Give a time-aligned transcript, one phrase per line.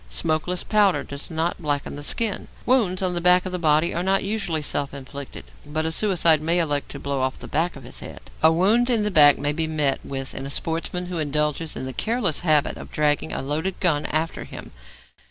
[0.09, 2.47] Smokeless powder does not blacken the skin.
[2.65, 6.41] Wounds on the back of the body are not usually self inflicted, but a suicide
[6.41, 8.19] may elect to blow off the back of his head.
[8.41, 11.85] A wound in the back may be met with in a sportsman who indulges in
[11.85, 14.71] the careless habit of dragging a loaded gun after him.